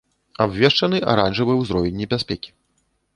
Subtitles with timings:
[0.45, 2.49] Абвешчаны аранжавы ўзровень небяспекі.